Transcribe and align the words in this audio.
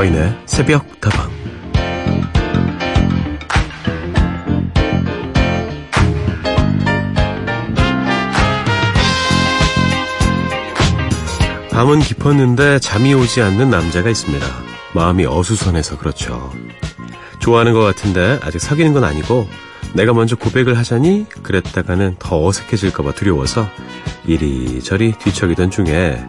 서인의 0.00 0.34
새벽 0.46 0.98
다방 0.98 1.30
밤은 11.70 12.00
깊었는데 12.00 12.78
잠이 12.78 13.12
오지 13.12 13.42
않는 13.42 13.68
남자가 13.68 14.08
있습니다. 14.08 14.46
마음이 14.94 15.26
어수선해서 15.26 15.98
그렇죠. 15.98 16.50
좋아하는 17.40 17.74
것 17.74 17.80
같은데 17.80 18.38
아직 18.42 18.58
사귀는 18.58 18.94
건 18.94 19.04
아니고 19.04 19.48
내가 19.94 20.14
먼저 20.14 20.34
고백을 20.34 20.78
하자니 20.78 21.26
그랬다가는 21.42 22.16
더 22.18 22.46
어색해질까봐 22.46 23.12
두려워서 23.12 23.68
이리저리 24.24 25.12
뒤척이던 25.18 25.70
중에 25.70 26.24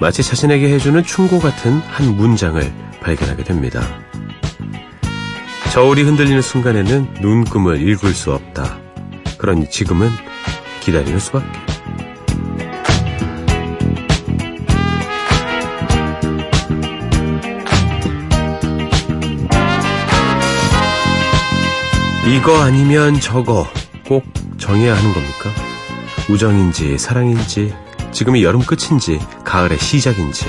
마치 0.00 0.22
자신에게 0.22 0.72
해주는 0.72 1.04
충고 1.04 1.40
같은 1.40 1.76
한 1.78 2.16
문장을 2.16 2.91
발견하게 3.02 3.44
됩니다. 3.44 3.82
저울이 5.72 6.02
흔들리는 6.02 6.40
순간에는 6.42 7.14
눈금을 7.20 7.80
읽을 7.88 8.12
수 8.12 8.32
없다. 8.32 8.78
그러니 9.38 9.70
지금은 9.70 10.10
기다리는 10.80 11.18
수밖에. 11.18 11.62
이거 22.26 22.62
아니면 22.62 23.18
저거 23.20 23.66
꼭 24.06 24.24
정해야 24.56 24.96
하는 24.96 25.12
겁니까? 25.12 25.50
우정인지 26.30 26.96
사랑인지 26.96 27.74
지금이 28.12 28.44
여름 28.44 28.60
끝인지 28.60 29.18
가을의 29.44 29.78
시작인지 29.78 30.46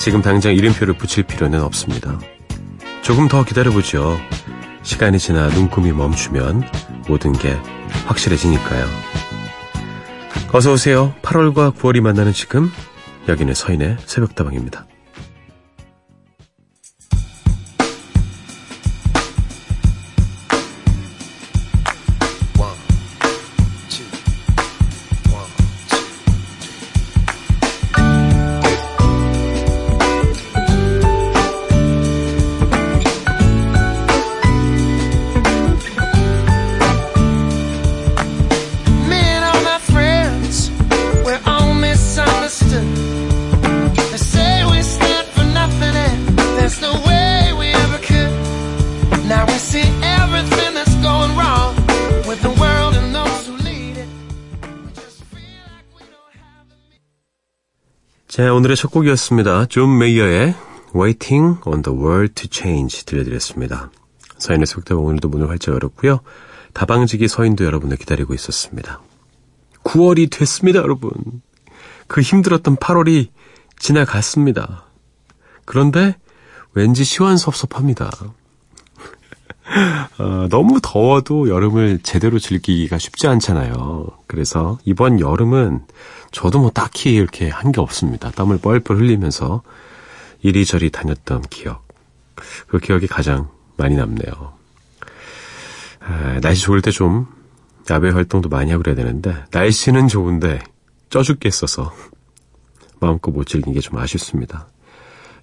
지금 0.00 0.22
당장 0.22 0.54
이름표를 0.54 0.94
붙일 0.94 1.24
필요는 1.24 1.62
없습니다. 1.62 2.18
조금 3.02 3.28
더 3.28 3.44
기다려보죠. 3.44 4.18
시간이 4.82 5.18
지나 5.18 5.48
눈금이 5.48 5.92
멈추면 5.92 6.62
모든 7.06 7.32
게 7.32 7.52
확실해지니까요. 8.06 8.86
어서 10.54 10.72
오세요. 10.72 11.12
8월과 11.20 11.76
9월이 11.76 12.00
만나는 12.00 12.32
지금 12.32 12.72
여기는 13.28 13.52
서인의 13.52 13.98
새벽다방입니다. 14.06 14.86
오늘의 58.60 58.76
첫 58.76 58.90
곡이었습니다. 58.90 59.66
존 59.70 59.96
메이어의 59.96 60.54
Waiting 60.94 61.60
on 61.64 61.80
the 61.80 61.98
World 61.98 62.34
to 62.34 62.46
Change 62.52 63.04
들려드렸습니다. 63.06 63.90
서인의 64.36 64.66
속담 64.66 64.98
오늘도 64.98 65.30
문을 65.30 65.48
활짝 65.48 65.76
열었고요. 65.76 66.20
다방지기 66.74 67.26
서인도 67.26 67.64
여러분을 67.64 67.96
기다리고 67.96 68.34
있었습니다. 68.34 69.00
9월이 69.82 70.30
됐습니다, 70.30 70.80
여러분. 70.80 71.10
그 72.06 72.20
힘들었던 72.20 72.76
8월이 72.76 73.28
지나갔습니다. 73.78 74.84
그런데 75.64 76.18
왠지 76.74 77.02
시원섭섭합니다. 77.02 78.10
어, 80.18 80.48
너무 80.50 80.80
더워도 80.82 81.48
여름을 81.48 82.00
제대로 82.02 82.38
즐기기가 82.38 82.98
쉽지 82.98 83.26
않잖아요. 83.28 84.06
그래서 84.26 84.78
이번 84.84 85.20
여름은 85.20 85.80
저도 86.32 86.58
뭐 86.60 86.70
딱히 86.70 87.14
이렇게 87.14 87.48
한 87.48 87.72
게 87.72 87.80
없습니다. 87.80 88.30
땀을 88.30 88.58
뻘뻘 88.58 88.96
흘리면서 88.98 89.62
이리저리 90.42 90.90
다녔던 90.90 91.42
기억. 91.50 91.86
그 92.68 92.78
기억이 92.78 93.06
가장 93.06 93.48
많이 93.76 93.94
남네요. 93.96 94.52
아, 96.00 96.40
날씨 96.40 96.62
좋을 96.62 96.82
때 96.82 96.90
좀 96.90 97.26
야외 97.90 98.10
활동도 98.10 98.48
많이 98.48 98.70
하고 98.70 98.82
그래야 98.82 98.94
되는데 98.96 99.34
날씨는 99.52 100.08
좋은데 100.08 100.60
쪄 101.10 101.22
죽겠어서 101.22 101.92
마음껏 103.00 103.30
못 103.30 103.44
즐긴 103.46 103.72
게 103.74 103.80
좀 103.80 103.98
아쉽습니다. 103.98 104.68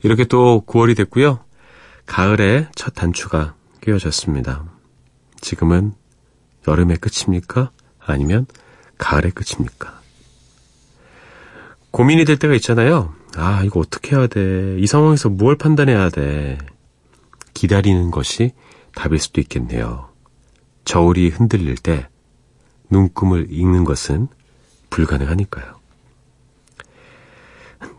이렇게 0.04 0.24
또 0.26 0.64
9월이 0.68 0.96
됐고요. 0.96 1.40
가을에 2.06 2.68
첫 2.76 2.92
단추가 2.94 3.54
끼워졌습니다. 3.82 4.66
지금은 5.42 5.94
여름의 6.68 6.98
끝입니까? 6.98 7.72
아니면 8.00 8.46
가을의 8.98 9.32
끝입니까? 9.32 10.02
고민이 11.92 12.26
될 12.26 12.38
때가 12.38 12.54
있잖아요. 12.56 13.14
아, 13.36 13.64
이거 13.64 13.80
어떻게 13.80 14.16
해야 14.16 14.28
돼? 14.28 14.78
이 14.80 14.88
상황에서 14.88 15.30
무엇 15.30 15.58
판단해야 15.58 16.10
돼? 16.10 16.58
기다리는 17.54 18.12
것이 18.12 18.54
답일 18.96 19.20
수도 19.20 19.42
있겠네요. 19.42 20.10
저울이 20.86 21.30
흔들릴 21.30 21.76
때 21.76 22.08
눈금을 22.90 23.48
읽는 23.52 23.84
것은 23.84 24.28
불가능하니까요. 24.90 25.78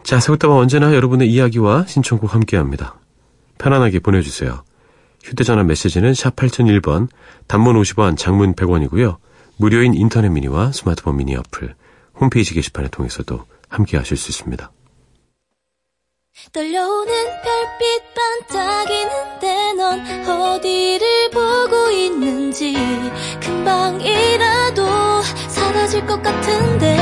자, 0.03 0.21
새우다방 0.21 0.57
언제나 0.57 0.95
여러분의 0.95 1.31
이야기와 1.31 1.87
신청곡 1.87 2.35
함께합니다. 2.35 2.99
편안하게 3.59 3.99
보내주세요. 4.01 4.63
휴대전화 5.23 5.65
메시지는 5.65 6.15
샵 6.15 6.37
8001번, 6.37 7.09
단문 7.47 7.81
50원, 7.81 8.17
장문 8.17 8.55
100원이고요. 8.55 9.17
무료인 9.57 9.95
인터넷 9.95 10.29
미니와 10.29 10.73
스마트폰 10.73 11.17
미니 11.17 11.37
어플, 11.37 11.75
홈페이지 12.21 12.55
게시판을 12.55 12.91
통해서도 12.91 13.45
함께 13.69 13.97
하실 13.97 14.17
수 14.17 14.31
있습니다. 14.31 14.71
떨려오는 16.53 17.13
별빛 17.43 18.49
반짝이는데 18.49 19.73
넌 19.75 20.29
어디를 20.29 21.31
보고 21.31 21.91
있는지 21.91 22.75
금방이라도 23.41 24.87
사라질 25.49 26.07
것 26.07 26.23
같은데 26.23 26.97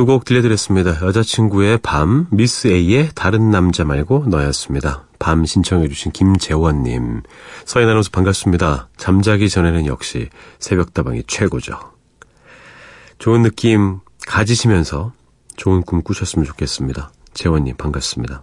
두 0.00 0.06
곡 0.06 0.24
들려드렸습니다. 0.24 1.02
여자친구의 1.02 1.80
밤, 1.82 2.26
미스 2.30 2.68
A의 2.68 3.10
다른 3.14 3.50
남자 3.50 3.84
말고 3.84 4.24
너였습니다. 4.28 5.04
밤 5.18 5.44
신청해주신 5.44 6.12
김재원님. 6.12 7.20
서인 7.66 7.86
아나운서 7.86 8.08
반갑습니다. 8.10 8.88
잠자기 8.96 9.50
전에는 9.50 9.84
역시 9.84 10.30
새벽다방이 10.58 11.24
최고죠. 11.26 11.78
좋은 13.18 13.42
느낌 13.42 14.00
가지시면서 14.26 15.12
좋은 15.56 15.82
꿈 15.82 16.00
꾸셨으면 16.00 16.46
좋겠습니다. 16.46 17.12
재원님 17.34 17.76
반갑습니다. 17.76 18.42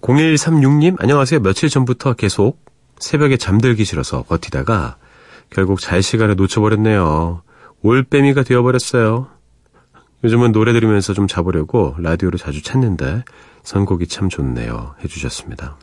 0136님 0.00 0.94
안녕하세요. 1.00 1.40
며칠 1.40 1.68
전부터 1.68 2.12
계속 2.12 2.64
새벽에 3.00 3.36
잠들기 3.36 3.84
싫어서 3.84 4.22
버티다가 4.28 4.96
결국 5.50 5.80
잘 5.80 6.04
시간을 6.04 6.36
놓쳐버렸네요. 6.36 7.42
올빼미가 7.82 8.44
되어버렸어요. 8.44 9.37
요즘은 10.24 10.52
노래 10.52 10.72
들으면서 10.72 11.14
좀 11.14 11.26
자보려고 11.26 11.94
라디오를 11.98 12.38
자주 12.38 12.62
찾는데 12.62 13.24
선곡이 13.62 14.08
참 14.08 14.28
좋네요. 14.28 14.94
해주셨습니다. 15.02 15.78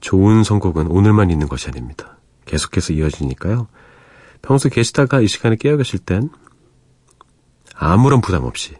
좋은 0.00 0.44
선곡은 0.44 0.86
오늘만 0.88 1.30
있는 1.30 1.48
것이 1.48 1.68
아닙니다. 1.68 2.18
계속해서 2.44 2.92
이어지니까요. 2.92 3.68
평소 4.42 4.68
계시다가 4.68 5.20
이 5.20 5.26
시간에 5.26 5.56
깨어 5.56 5.76
계실 5.76 5.98
땐 5.98 6.28
아무런 7.74 8.20
부담 8.20 8.44
없이 8.44 8.74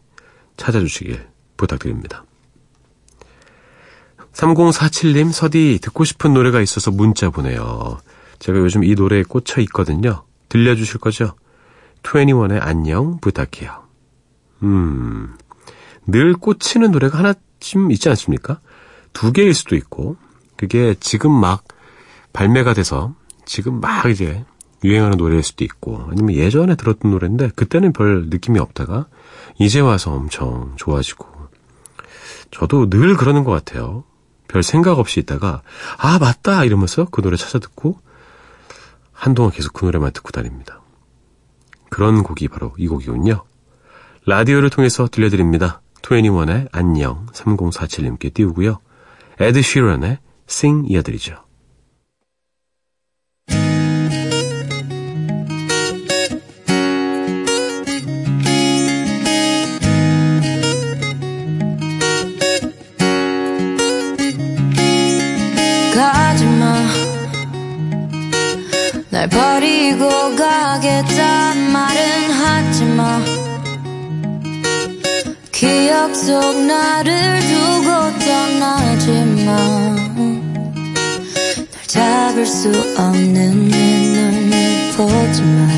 찾아주시길 0.56 1.26
부탁드립니다. 1.56 2.24
3047님, 4.32 5.32
서디 5.32 5.78
듣고 5.80 6.04
싶은 6.04 6.34
노래가 6.34 6.60
있어서 6.60 6.90
문자 6.90 7.30
보내요. 7.30 7.98
제가 8.40 8.58
요즘 8.58 8.84
이 8.84 8.94
노래에 8.94 9.22
꽂혀 9.22 9.60
있거든요. 9.62 10.24
들려주실 10.48 10.98
거죠? 11.00 11.34
21의 12.02 12.58
안녕 12.60 13.18
부탁해요. 13.20 13.83
음, 14.64 15.36
늘 16.06 16.32
꽂히는 16.32 16.90
노래가 16.90 17.18
하나쯤 17.18 17.90
있지 17.92 18.08
않습니까? 18.08 18.60
두 19.12 19.32
개일 19.32 19.54
수도 19.54 19.76
있고, 19.76 20.16
그게 20.56 20.94
지금 20.98 21.30
막 21.32 21.64
발매가 22.32 22.74
돼서 22.74 23.14
지금 23.44 23.80
막 23.80 24.06
이제 24.06 24.44
유행하는 24.82 25.18
노래일 25.18 25.42
수도 25.42 25.64
있고, 25.64 26.08
아니면 26.10 26.34
예전에 26.34 26.74
들었던 26.74 27.10
노래인데 27.10 27.50
그때는 27.54 27.92
별 27.92 28.26
느낌이 28.28 28.58
없다가 28.58 29.06
이제 29.58 29.80
와서 29.80 30.12
엄청 30.12 30.72
좋아지고, 30.76 31.26
저도 32.50 32.88
늘 32.88 33.16
그러는 33.16 33.44
것 33.44 33.50
같아요. 33.52 34.04
별 34.48 34.62
생각 34.62 34.98
없이 34.98 35.20
있다가, 35.20 35.62
아, 35.98 36.18
맞다! 36.18 36.64
이러면서 36.64 37.06
그 37.10 37.22
노래 37.22 37.36
찾아 37.36 37.58
듣고, 37.58 37.98
한동안 39.12 39.52
계속 39.52 39.72
그 39.72 39.84
노래만 39.84 40.12
듣고 40.12 40.30
다닙니다. 40.30 40.80
그런 41.90 42.22
곡이 42.22 42.48
바로 42.48 42.74
이 42.78 42.88
곡이군요. 42.88 43.44
라디오를 44.26 44.70
통해서 44.70 45.06
들려드립니다. 45.06 45.82
21의 46.00 46.68
안녕 46.72 47.26
3047님께 47.26 48.32
띄우고요. 48.32 48.78
에드 49.38 49.60
쉬런의 49.60 50.18
Sing 50.48 50.90
이어드리죠. 50.90 51.44
가지마 65.94 66.74
날버 69.10 69.53
기억 75.94 76.10
속 76.16 76.66
나를 76.66 77.40
두고 77.40 78.18
떠나지마 78.18 79.46
날 79.46 79.54
잡을 81.86 82.44
수 82.44 82.68
없는 82.98 83.68
내 83.68 84.00
눈을 84.00 84.90
보지 84.96 85.42
마 85.42 85.68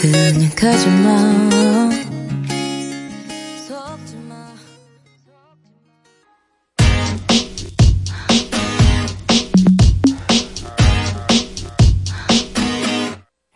그냥 0.00 0.50
가지 0.56 0.88
마 0.88 1.90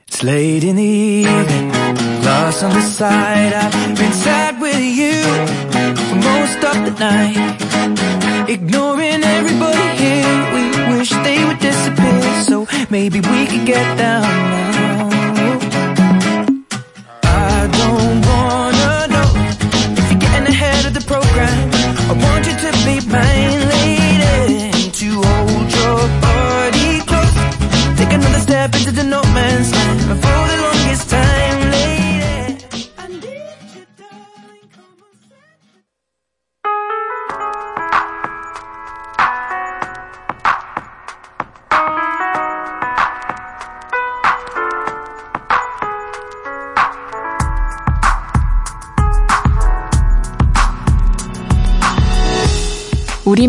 It's 0.07 0.23
late 0.23 0.63
in 0.63 0.77
the 0.77 0.85
evening, 0.85 1.73
lost 2.23 2.63
on 2.63 2.71
the 2.71 2.83
side. 2.83 3.53
I've 3.53 3.99
been 3.99 4.13
sad 4.13 4.44
you 4.89 5.23
for 6.09 6.19
most 6.31 6.61
of 6.71 6.77
the 6.87 6.95
night. 6.99 8.49
Ignoring 8.49 9.23
everybody 9.23 9.89
here, 10.03 10.37
we 10.55 10.97
wish 10.97 11.11
they 11.11 11.45
would 11.45 11.59
disappear. 11.59 12.43
So 12.43 12.67
maybe 12.91 13.21
we 13.21 13.47
could 13.47 13.67
get 13.67 13.99
down 13.99 14.23
now. 14.23 14.94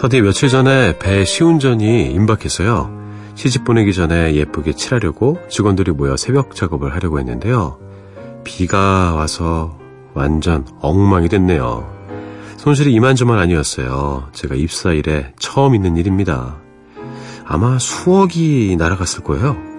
서디 0.00 0.22
며칠 0.22 0.48
전에 0.48 0.98
배 0.98 1.26
시운전이 1.26 2.10
임박해서요. 2.12 2.90
시집 3.34 3.64
보내기 3.64 3.92
전에 3.92 4.34
예쁘게 4.34 4.72
칠하려고 4.72 5.36
직원들이 5.50 5.92
모여 5.92 6.16
새벽 6.16 6.54
작업을 6.54 6.94
하려고 6.94 7.18
했는데요. 7.18 7.78
비가 8.42 9.12
와서 9.14 9.78
완전 10.14 10.66
엉망이 10.80 11.28
됐네요. 11.28 11.86
손실이 12.56 12.94
이만저만 12.94 13.38
아니었어요. 13.38 14.30
제가 14.32 14.54
입사 14.54 14.92
일에 14.92 15.34
처음 15.38 15.74
있는 15.74 15.98
일입니다. 15.98 16.56
아마 17.44 17.78
수억이 17.78 18.76
날아갔을 18.78 19.22
거예요. 19.22 19.69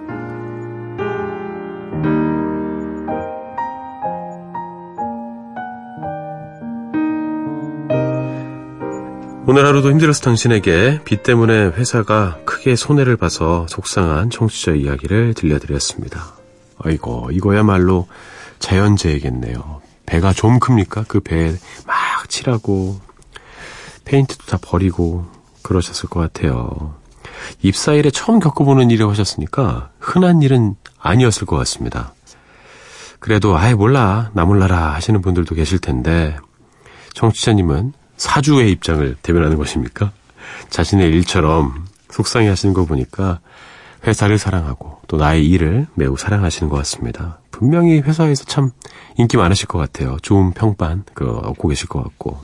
오늘 9.52 9.66
하루도 9.66 9.90
힘들어서 9.90 10.22
당신에게 10.22 11.00
빚 11.04 11.22
때문에 11.22 11.52
회사가 11.52 12.38
크게 12.46 12.74
손해를 12.74 13.18
봐서 13.18 13.66
속상한 13.68 14.30
청취자 14.30 14.72
이야기를 14.72 15.34
들려드렸습니다. 15.34 16.36
아이고, 16.78 17.28
이거야말로 17.32 18.08
자연재해겠네요. 18.60 19.82
배가 20.06 20.32
좀 20.32 20.58
큽니까? 20.58 21.04
그 21.06 21.20
배에 21.20 21.52
막 21.86 22.30
칠하고, 22.30 22.98
페인트도 24.06 24.46
다 24.46 24.58
버리고, 24.58 25.26
그러셨을 25.60 26.08
것 26.08 26.20
같아요. 26.20 26.94
입사일에 27.60 28.10
처음 28.10 28.40
겪어보는 28.40 28.90
일을 28.90 29.06
하셨으니까 29.10 29.90
흔한 29.98 30.40
일은 30.40 30.76
아니었을 30.98 31.46
것 31.46 31.58
같습니다. 31.58 32.14
그래도 33.18 33.58
아예 33.58 33.74
몰라 33.74 34.30
나 34.32 34.46
몰라라 34.46 34.94
하시는 34.94 35.20
분들도 35.20 35.54
계실 35.54 35.78
텐데 35.78 36.38
청취자님은 37.12 37.92
사주의 38.22 38.70
입장을 38.70 39.16
대변하는 39.20 39.56
것입니까? 39.56 40.12
자신의 40.70 41.08
일처럼 41.10 41.86
속상해 42.08 42.48
하시는 42.48 42.72
거 42.72 42.84
보니까 42.84 43.40
회사를 44.06 44.38
사랑하고 44.38 45.00
또 45.08 45.16
나의 45.16 45.44
일을 45.48 45.88
매우 45.94 46.16
사랑하시는 46.16 46.70
것 46.70 46.76
같습니다. 46.76 47.40
분명히 47.50 47.98
회사에서 47.98 48.44
참 48.44 48.70
인기 49.18 49.36
많으실 49.36 49.66
것 49.66 49.78
같아요. 49.78 50.18
좋은 50.22 50.52
평판 50.52 51.02
그 51.14 51.28
얻고 51.30 51.66
계실 51.66 51.88
것 51.88 52.00
같고. 52.04 52.38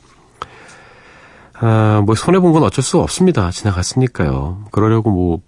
아, 1.60 2.02
뭐 2.04 2.16
손해 2.16 2.40
본 2.40 2.52
건 2.52 2.64
어쩔 2.64 2.82
수 2.82 2.98
없습니다. 2.98 3.52
지나갔으니까요. 3.52 4.64
그러려고 4.72 5.12
뭐 5.12 5.40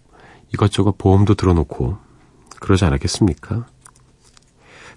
이것저것 0.55 0.97
보험도 0.97 1.35
들어놓고 1.35 1.99
그러지 2.61 2.85
않았겠습니까? 2.85 3.67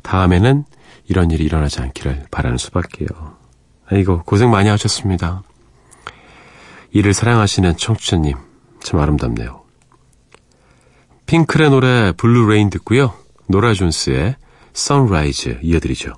다음에는 0.04 0.66
이런 1.08 1.32
일이 1.32 1.44
일어나지 1.44 1.82
않기를 1.82 2.28
바라는 2.30 2.60
수밖에요. 2.60 3.08
아이고 3.93 4.23
고생 4.25 4.50
많이 4.50 4.69
하셨습니다. 4.69 5.43
일을 6.93 7.13
사랑하시는 7.13 7.77
청취자님 7.77 8.35
참 8.81 9.00
아름답네요. 9.00 9.62
핑클의 11.27 11.69
노래 11.69 12.12
Blue 12.13 12.42
Rain 12.42 12.72
듣고요. 12.71 13.13
노라 13.47 13.75
존스의 13.75 14.35
Sunrise 14.74 15.60
이어드리죠. 15.62 16.13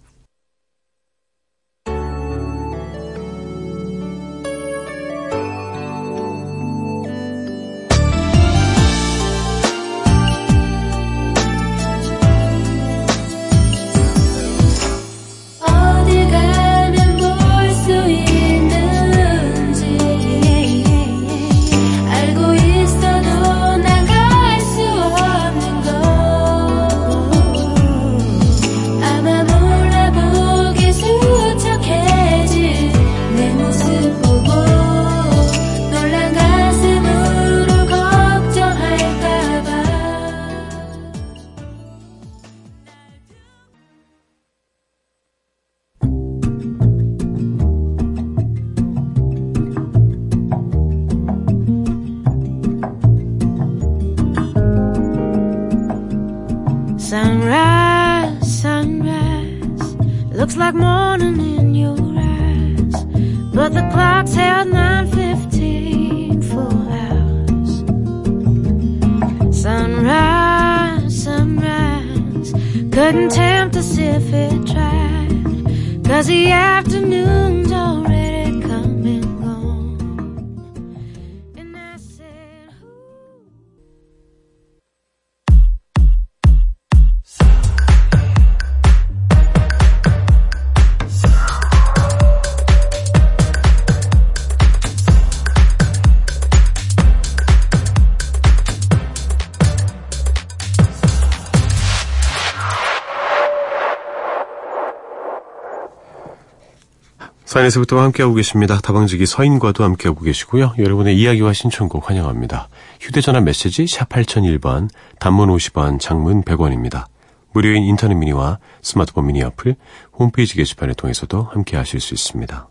사인에서부터 107.65 108.01
함께하고 108.01 108.35
계십니다. 108.35 108.79
다방지기 108.81 109.25
서인과도 109.25 109.83
함께하고 109.83 110.21
계시고요. 110.21 110.73
여러분의 110.77 111.17
이야기와 111.17 111.53
신청곡 111.53 112.09
환영합니다. 112.09 112.69
휴대전화 112.99 113.41
메시지 113.41 113.87
샵 113.87 114.09
8001번, 114.09 114.89
단문 115.19 115.49
50원, 115.49 115.99
장문 115.99 116.43
100원입니다. 116.43 117.05
무료인 117.53 117.83
인터넷 117.83 118.15
미니와 118.15 118.59
스마트폰 118.81 119.27
미니 119.27 119.41
어플, 119.43 119.75
홈페이지 120.13 120.55
게시판을 120.55 120.95
통해서도 120.95 121.43
함께하실 121.43 121.99
수 121.99 122.13
있습니다. 122.13 122.67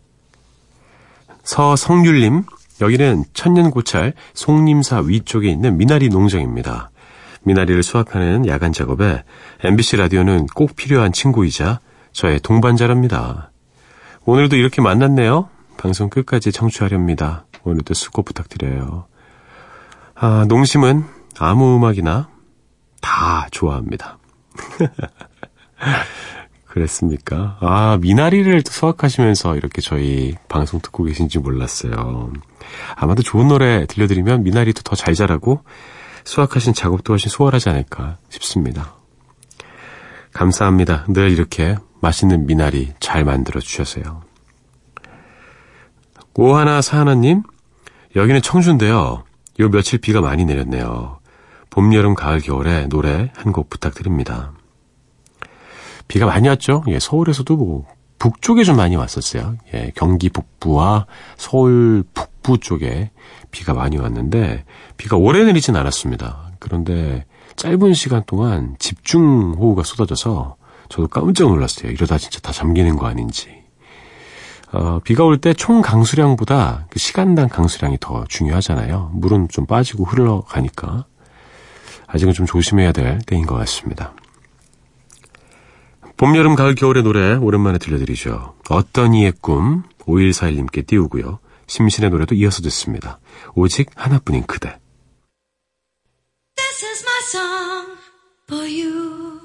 서성률님, 1.43 2.43
여기는 2.81 3.25
천년고찰 3.33 4.13
송림사 4.33 5.01
위쪽에 5.01 5.49
있는 5.49 5.77
미나리 5.77 6.09
농장입니다. 6.09 6.91
미나리를 7.43 7.81
수확하는 7.83 8.47
야간 8.47 8.71
작업에 8.71 9.23
MBC 9.63 9.97
라디오는 9.97 10.47
꼭 10.55 10.75
필요한 10.75 11.11
친구이자 11.11 11.79
저의 12.11 12.39
동반자랍니다. 12.39 13.51
오늘도 14.25 14.55
이렇게 14.55 14.81
만났네요. 14.81 15.49
방송 15.77 16.09
끝까지 16.09 16.51
청취하렵니다. 16.51 17.45
오늘도 17.63 17.93
수고 17.93 18.23
부탁드려요. 18.23 19.05
아, 20.15 20.45
농심은 20.47 21.03
아무 21.39 21.75
음악이나 21.75 22.29
다 23.01 23.47
좋아합니다. 23.51 24.17
그랬습니까? 26.65 27.57
아, 27.61 27.97
미나리를 28.01 28.63
수확하시면서 28.65 29.55
이렇게 29.55 29.81
저희 29.81 30.35
방송 30.49 30.81
듣고 30.81 31.03
계신지 31.03 31.39
몰랐어요. 31.39 32.33
아마도 32.95 33.21
좋은 33.21 33.47
노래 33.47 33.85
들려드리면 33.85 34.43
미나리도 34.43 34.81
더 34.81 34.95
잘 34.95 35.13
자라고 35.13 35.63
수확하신 36.23 36.73
작업도 36.73 37.13
훨씬 37.13 37.29
수월하지 37.29 37.69
않을까 37.69 38.17
싶습니다. 38.29 38.95
감사합니다. 40.33 41.05
늘 41.07 41.31
이렇게 41.31 41.77
맛있는 42.05 42.45
미나리 42.45 42.93
잘 42.99 43.23
만들어 43.23 43.59
주셔서요. 43.59 44.21
오하나 46.35 46.81
사하나님, 46.81 47.41
여기는 48.15 48.41
청주인데요. 48.43 49.23
요 49.59 49.69
며칠 49.69 49.99
비가 49.99 50.21
많이 50.21 50.45
내렸네요. 50.45 51.19
봄, 51.71 51.93
여름, 51.93 52.13
가을, 52.13 52.41
겨울에 52.41 52.87
노래 52.87 53.31
한 53.35 53.51
곡 53.51 53.69
부탁드립니다. 53.69 54.51
비가 56.07 56.27
많이 56.27 56.47
왔죠? 56.47 56.83
예, 56.87 56.99
서울에서도 56.99 57.55
뭐 57.55 57.87
북쪽에 58.19 58.63
좀 58.63 58.77
많이 58.77 58.95
왔었어요. 58.95 59.57
예, 59.73 59.91
경기 59.95 60.29
북부와 60.29 61.07
서울 61.37 62.03
북부 62.13 62.59
쪽에 62.59 63.11
비가 63.49 63.73
많이 63.73 63.97
왔는데 63.97 64.63
비가 64.97 65.17
오래 65.17 65.43
내리진 65.43 65.75
않았습니다. 65.75 66.51
그런데 66.59 67.25
짧은 67.55 67.93
시간 67.93 68.23
동안 68.27 68.75
집중호우가 68.77 69.83
쏟아져서 69.83 70.57
저도 70.89 71.07
깜짝 71.07 71.47
놀랐어요. 71.49 71.91
이러다 71.91 72.17
진짜 72.17 72.39
다 72.39 72.51
잠기는 72.51 72.95
거 72.97 73.07
아닌지. 73.07 73.63
어, 74.71 74.99
비가 75.03 75.23
올 75.23 75.37
때 75.39 75.53
총 75.53 75.81
강수량보다 75.81 76.87
그 76.89 76.99
시간당 76.99 77.47
강수량이 77.49 77.97
더 78.01 78.25
중요하잖아요. 78.27 79.11
물은 79.13 79.47
좀 79.49 79.65
빠지고 79.65 80.05
흘러가니까. 80.05 81.05
아직은 82.07 82.33
좀 82.33 82.45
조심해야 82.45 82.91
될 82.91 83.19
때인 83.25 83.45
것 83.45 83.55
같습니다. 83.55 84.13
봄, 86.17 86.35
여름, 86.37 86.55
가을, 86.55 86.75
겨울의 86.75 87.03
노래 87.03 87.33
오랜만에 87.35 87.77
들려드리죠. 87.77 88.55
어떤 88.69 89.13
이의 89.13 89.33
꿈 89.41 89.83
5141님께 90.05 90.85
띄우고요. 90.87 91.39
심신의 91.67 92.09
노래도 92.09 92.35
이어서 92.35 92.61
듣습니다. 92.61 93.19
오직 93.53 93.89
하나뿐인 93.95 94.43
그대. 94.45 94.77
This 96.55 96.85
is 96.85 97.03
my 97.03 97.19
song 97.23 97.97
for 98.49 98.63
you. 98.65 99.44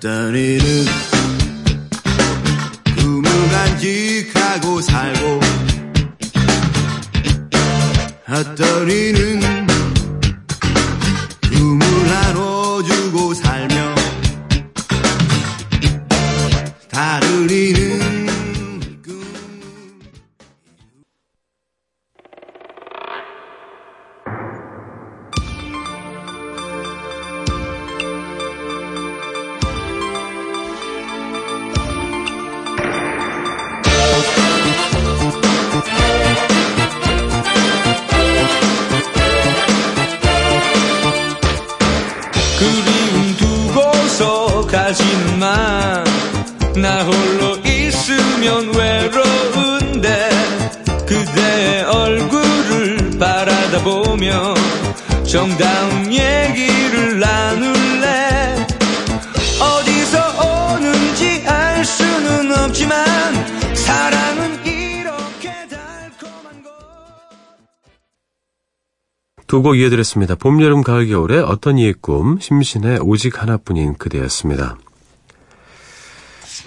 이는 0.00 0.84
꿈을 2.96 3.30
간직하고 3.48 4.80
살고 4.82 5.40
이는 8.90 9.15
두 69.56 69.62
곡 69.62 69.78
이어드렸습니다. 69.78 70.34
봄, 70.34 70.60
여름, 70.60 70.82
가을, 70.82 71.06
겨울의 71.08 71.40
어떤 71.40 71.78
이의 71.78 71.94
꿈, 71.94 72.38
심신의 72.38 72.98
오직 73.00 73.40
하나뿐인 73.40 73.94
그대였습니다. 73.94 74.76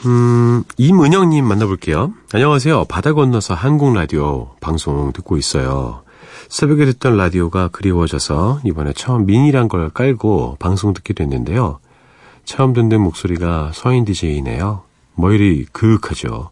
음, 0.08 0.64
임은영님 0.78 1.46
만나볼게요. 1.46 2.14
안녕하세요. 2.34 2.86
바다 2.86 3.14
건너서 3.14 3.54
한국 3.54 3.94
라디오 3.94 4.56
방송 4.60 5.12
듣고 5.14 5.38
있어요. 5.38 6.02
새벽에 6.48 6.86
듣던 6.86 7.16
라디오가 7.16 7.68
그리워져서 7.68 8.62
이번에 8.64 8.94
처음 8.94 9.28
미니란 9.28 9.68
걸 9.68 9.92
깔고 9.92 10.56
방송 10.60 10.96
듣게 10.96 11.14
됐는데요. 11.14 11.78
처음 12.44 12.74
듣는 12.74 13.02
목소리가 13.02 13.70
서인 13.76 14.04
DJ이네요. 14.04 14.82
뭐 15.14 15.32
이리 15.32 15.66
그윽하죠. 15.66 16.50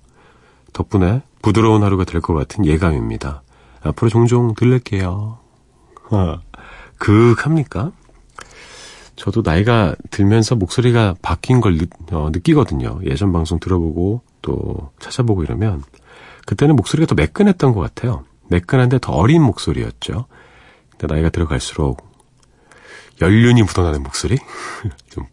덕분에 0.73 1.23
부드러운 1.41 1.81
하루가 1.81 2.03
될 2.03 2.21
것 2.21 2.35
같은 2.35 2.63
예감입니다. 2.63 3.41
앞으로 3.81 4.09
종종 4.09 4.53
들릴게요. 4.53 5.39
아, 6.09 6.41
그윽합니까? 6.97 7.91
저도 9.15 9.41
나이가 9.43 9.95
들면서 10.11 10.55
목소리가 10.55 11.15
바뀐 11.21 11.59
걸 11.59 11.77
느, 11.77 11.85
어, 12.11 12.29
느끼거든요. 12.31 12.99
예전 13.05 13.33
방송 13.33 13.59
들어보고 13.59 14.21
또 14.41 14.91
찾아보고 14.99 15.43
이러면 15.43 15.83
그때는 16.45 16.75
목소리가 16.75 17.07
더 17.07 17.15
매끈했던 17.15 17.73
것 17.73 17.81
같아요. 17.81 18.23
매끈한데 18.49 18.99
더 19.01 19.11
어린 19.13 19.41
목소리였죠. 19.41 20.27
근데 20.91 21.13
나이가 21.13 21.29
들어갈수록 21.29 22.07
연륜이 23.19 23.63
묻어나는 23.63 24.03
목소리? 24.03 24.37
좀, 25.09 25.25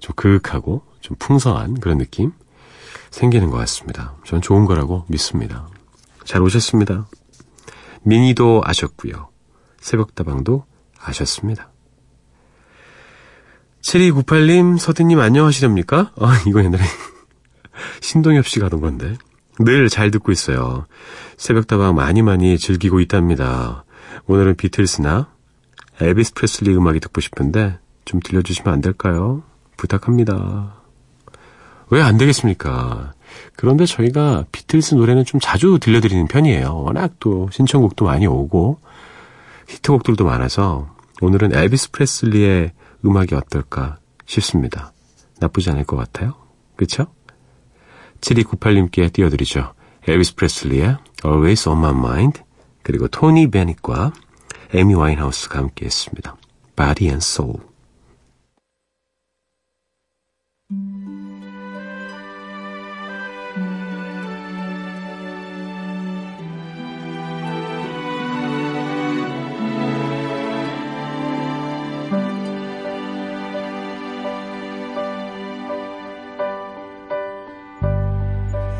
좀 0.00 0.14
그윽하고 0.16 0.82
좀 1.00 1.16
풍성한 1.18 1.80
그런 1.80 1.98
느낌 1.98 2.32
생기는 3.10 3.50
것 3.50 3.58
같습니다. 3.58 4.16
전 4.24 4.40
좋은 4.40 4.64
거라고 4.64 5.04
믿습니다. 5.08 5.68
잘 6.24 6.42
오셨습니다. 6.42 7.06
미니도 8.02 8.62
아셨고요. 8.64 9.28
새벽다방도 9.86 10.64
아셨습니다. 10.98 11.70
7298님, 13.82 14.78
서디님 14.78 15.20
안녕하시렵니까? 15.20 16.12
아, 16.18 16.42
이거 16.48 16.64
옛날에 16.64 16.82
신동엽 18.00 18.48
씨가 18.48 18.66
하던 18.66 18.80
건데. 18.80 19.14
늘 19.60 19.88
잘 19.88 20.10
듣고 20.10 20.32
있어요. 20.32 20.86
새벽다방 21.36 21.94
많이 21.94 22.20
많이 22.20 22.58
즐기고 22.58 22.98
있답니다. 23.00 23.84
오늘은 24.26 24.56
비틀스나 24.56 25.28
엘비스 26.00 26.34
프레슬리 26.34 26.76
음악이 26.76 26.98
듣고 27.00 27.20
싶은데 27.20 27.78
좀 28.04 28.18
들려주시면 28.20 28.74
안 28.74 28.80
될까요? 28.80 29.44
부탁합니다. 29.76 30.82
왜 31.90 32.02
안 32.02 32.18
되겠습니까? 32.18 33.14
그런데 33.54 33.86
저희가 33.86 34.46
비틀스 34.50 34.96
노래는 34.96 35.24
좀 35.24 35.38
자주 35.40 35.78
들려드리는 35.80 36.26
편이에요. 36.26 36.82
워낙 36.82 37.12
또 37.20 37.48
신청곡도 37.52 38.04
많이 38.04 38.26
오고 38.26 38.80
히트곡들도 39.68 40.24
많아서 40.24 40.94
오늘은 41.20 41.54
엘비스 41.54 41.90
프레슬리의 41.92 42.72
음악이 43.04 43.34
어떨까 43.34 43.98
싶습니다. 44.26 44.92
나쁘지 45.40 45.70
않을 45.70 45.84
것 45.84 45.96
같아요. 45.96 46.34
그쵸? 46.76 47.06
7298님께 48.20 49.12
띄워드리죠. 49.12 49.74
엘비스 50.06 50.34
프레슬리의 50.36 50.96
Always 51.24 51.68
on 51.68 51.78
My 51.78 51.92
Mind 51.92 52.40
그리고 52.82 53.08
토니 53.08 53.50
베닛과 53.50 54.12
에이미 54.72 54.94
와인하우스가 54.94 55.58
함께 55.58 55.86
했습니다. 55.86 56.36
Body 56.76 57.08
and 57.10 57.24
Soul 57.24 57.60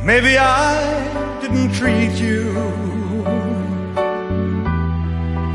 Maybe 0.06 0.38
I 0.38 1.40
didn't 1.40 1.72
treat 1.72 2.12
you 2.12 2.52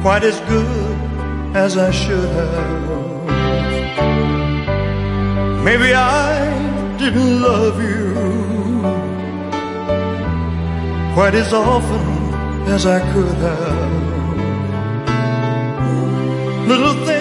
quite 0.01 0.23
as 0.25 0.37
good 0.41 0.97
as 1.55 1.77
I 1.77 1.89
should 1.91 2.29
have. 2.39 3.23
Maybe 5.63 5.93
I 5.93 6.97
didn't 6.97 7.41
love 7.41 7.81
you 7.81 8.11
quite 11.13 11.33
as 11.33 11.53
often 11.53 12.05
as 12.67 12.85
I 12.85 12.99
could 13.13 13.37
have. 13.47 13.91
Little 16.67 17.05
things 17.05 17.20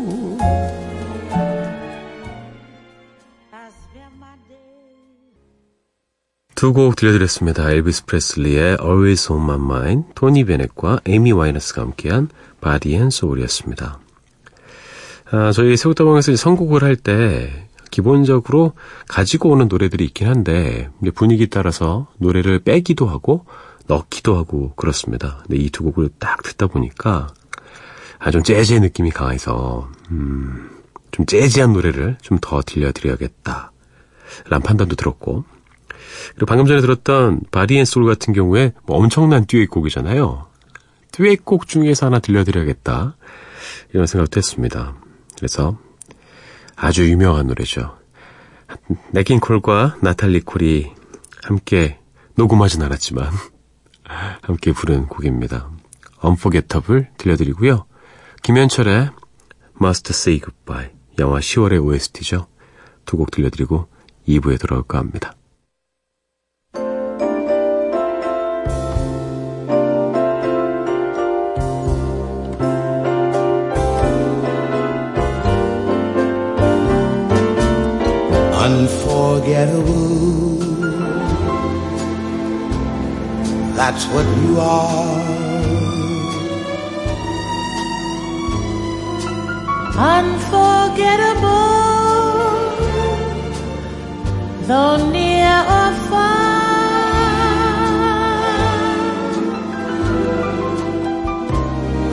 두 6.61 6.73
곡 6.73 6.95
들려드렸습니다. 6.95 7.71
엘비스 7.71 8.05
프레슬리의 8.05 8.77
Always 8.79 9.31
on 9.31 9.41
My 9.41 9.57
Mind, 9.57 10.09
토니 10.13 10.45
베넷과 10.45 10.99
에미 11.05 11.31
와이너스가 11.31 11.81
함께한 11.81 12.29
Body 12.61 12.93
and 12.93 13.07
Soul이었습니다. 13.07 13.99
아, 15.31 15.51
저희 15.53 15.75
새우다방에서 15.75 16.35
선곡을 16.35 16.83
할 16.83 16.95
때 16.95 17.67
기본적으로 17.89 18.73
가지고 19.07 19.49
오는 19.49 19.67
노래들이 19.69 20.05
있긴 20.05 20.27
한데 20.27 20.89
분위기 21.15 21.47
따라서 21.49 22.07
노래를 22.19 22.59
빼기도 22.59 23.07
하고 23.07 23.45
넣기도 23.87 24.37
하고 24.37 24.73
그렇습니다. 24.75 25.39
근데 25.47 25.57
이 25.57 25.71
두 25.71 25.83
곡을 25.83 26.09
딱 26.19 26.43
듣다 26.43 26.67
보니까 26.67 27.33
아, 28.19 28.29
좀 28.29 28.43
재즈의 28.43 28.81
느낌이 28.81 29.09
강해서 29.09 29.89
음, 30.11 30.69
좀 31.09 31.25
재즈한 31.25 31.73
노래를 31.73 32.17
좀 32.21 32.37
더 32.39 32.61
들려드려야겠다. 32.61 33.71
란 34.47 34.61
판단도 34.61 34.95
들었고 34.95 35.43
그리고 36.35 36.45
방금 36.45 36.65
전에 36.65 36.81
들었던 36.81 37.41
Body 37.51 37.77
and 37.77 37.85
Soul 37.85 38.05
같은 38.05 38.33
경우에 38.33 38.73
뭐 38.85 38.97
엄청난 38.97 39.45
듀엣 39.45 39.69
곡이잖아요. 39.69 40.47
듀엣 41.11 41.45
곡 41.45 41.67
중에서 41.67 42.05
하나 42.07 42.19
들려드려야겠다. 42.19 43.15
이런 43.93 44.07
생각도 44.07 44.37
했습니다. 44.37 44.95
그래서 45.37 45.77
아주 46.75 47.09
유명한 47.09 47.47
노래죠. 47.47 47.97
냇 49.11 49.36
킹 49.36 49.60
콜과 49.60 49.97
나탈리 50.01 50.41
콜이 50.41 50.91
함께 51.43 51.99
녹음하진 52.35 52.81
않았지만 52.83 53.29
함께 54.41 54.71
부른 54.71 55.07
곡입니다. 55.07 55.69
Unforgettable 56.23 57.07
들려드리고요. 57.17 57.85
김현철의 58.43 59.09
Must 59.81 60.11
Say 60.11 60.39
Goodbye 60.39 60.91
영화 61.19 61.39
10월의 61.39 61.83
OST죠. 61.85 62.47
두 63.05 63.17
곡 63.17 63.31
들려드리고 63.31 63.87
2부에 64.27 64.59
돌아올까 64.59 64.97
합니다. 64.99 65.35
That's 83.91 84.05
what 84.13 84.25
you 84.41 84.57
are. 84.57 85.21
Unforgettable, 90.15 91.71
though 94.67 94.97
near 95.11 95.57
or 95.77 95.91
far. 96.09 96.41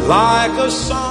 Like 0.08 0.54
a 0.66 0.70
song 0.70 1.07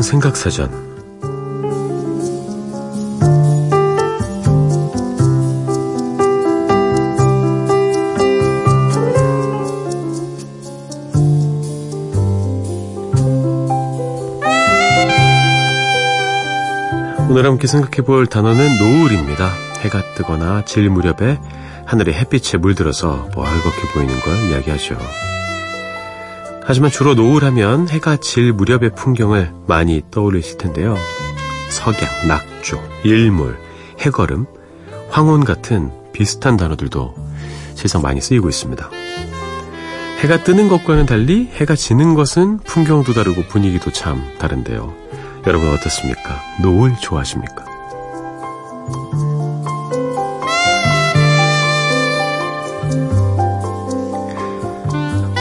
새벽 0.00 0.02
다방 0.02 0.02
생각 0.02 0.36
사전 0.36 0.70
오늘 17.28 17.46
함께 17.46 17.66
생각해 17.66 18.02
볼 18.04 18.26
단어는 18.26 18.78
노을입니다. 18.78 19.50
해가 19.80 20.14
뜨거나 20.14 20.64
질 20.64 20.90
무렵에 20.90 21.38
하늘에 21.86 22.12
햇빛에 22.12 22.58
물들어서 22.58 23.28
멀겋게 23.34 23.92
보이는 23.94 24.20
걸 24.20 24.50
이야기하죠. 24.50 24.98
하지만 26.70 26.88
주로 26.88 27.14
노을하면 27.14 27.88
해가 27.88 28.18
질 28.18 28.52
무렵의 28.52 28.94
풍경을 28.94 29.52
많이 29.66 30.02
떠올리실 30.12 30.56
텐데요. 30.56 30.96
석양, 31.68 32.08
낙조, 32.28 32.80
일몰, 33.02 33.58
해걸음, 33.98 34.46
황혼 35.08 35.44
같은 35.44 35.90
비슷한 36.12 36.56
단어들도 36.56 37.12
세상 37.74 38.02
많이 38.02 38.20
쓰이고 38.20 38.48
있습니다. 38.48 38.88
해가 40.20 40.44
뜨는 40.44 40.68
것과는 40.68 41.06
달리 41.06 41.48
해가 41.54 41.74
지는 41.74 42.14
것은 42.14 42.58
풍경도 42.58 43.14
다르고 43.14 43.48
분위기도 43.48 43.90
참 43.90 44.22
다른데요. 44.38 44.94
여러분 45.48 45.70
어떻습니까? 45.70 46.40
노을 46.62 46.94
좋아하십니까? 47.00 47.69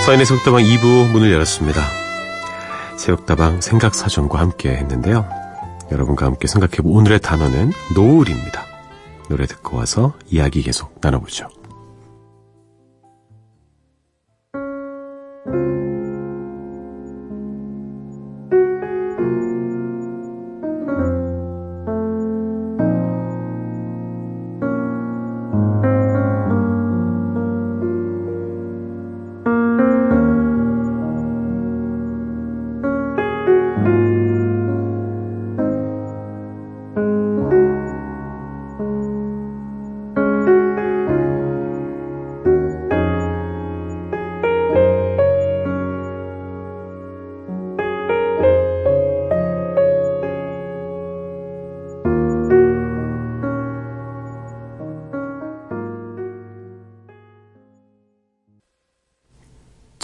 서인의 0.09 0.25
새벽다방 0.25 0.63
2부 0.63 1.11
문을 1.11 1.31
열었습니다. 1.31 1.83
새벽다방 2.97 3.61
생각사전과 3.61 4.39
함께 4.39 4.69
했는데요. 4.69 5.29
여러분과 5.91 6.25
함께 6.25 6.47
생각해본 6.47 6.91
오늘의 6.91 7.19
단어는 7.19 7.71
노을입니다. 7.93 8.65
노래 9.29 9.45
듣고 9.45 9.77
와서 9.77 10.15
이야기 10.31 10.63
계속 10.63 10.97
나눠보죠. 10.99 11.58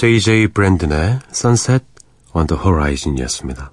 JJ 0.06 0.50
브랜든의 0.50 1.20
Sunset 1.32 1.84
on 2.32 2.46
the 2.46 2.62
Horizon이었습니다. 2.62 3.72